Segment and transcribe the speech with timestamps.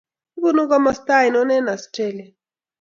[0.37, 2.27] Ibunu komosta ano eng Australia?